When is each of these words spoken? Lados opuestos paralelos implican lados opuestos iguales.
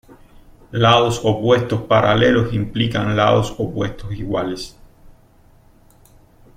Lados 0.71 1.21
opuestos 1.23 1.81
paralelos 1.83 2.51
implican 2.55 3.15
lados 3.15 3.53
opuestos 3.59 4.11
iguales. 4.13 4.75